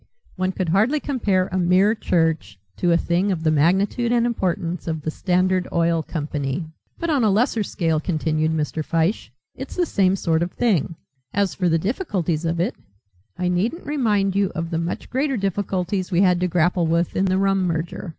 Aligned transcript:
One 0.35 0.51
could 0.51 0.69
hardly 0.69 0.99
compare 0.99 1.45
a 1.51 1.59
mere 1.59 1.93
church 1.93 2.57
to 2.77 2.91
a 2.91 2.97
thing 2.97 3.31
of 3.31 3.43
the 3.43 3.51
magnitude 3.51 4.11
and 4.11 4.25
importance 4.25 4.87
of 4.87 5.03
the 5.03 5.11
Standard 5.11 5.67
Oil 5.71 6.01
Company. 6.01 6.65
"But 6.97 7.11
on 7.11 7.23
a 7.23 7.29
lesser 7.29 7.61
scale," 7.61 7.99
continued 7.99 8.49
Mr. 8.49 8.83
Fyshe, 8.83 9.29
"it's 9.55 9.75
the 9.75 9.85
same 9.85 10.15
sort 10.15 10.41
of 10.41 10.53
thing. 10.53 10.95
As 11.35 11.53
for 11.53 11.69
the 11.69 11.77
difficulties 11.77 12.45
of 12.45 12.59
it, 12.59 12.73
I 13.37 13.47
needn't 13.47 13.85
remind 13.85 14.35
you 14.35 14.51
of 14.55 14.71
the 14.71 14.79
much 14.79 15.07
greater 15.07 15.37
difficulties 15.37 16.11
we 16.11 16.21
had 16.21 16.39
to 16.39 16.47
grapple 16.47 16.87
with 16.87 17.15
in 17.15 17.25
the 17.25 17.37
rum 17.37 17.65
merger. 17.67 18.09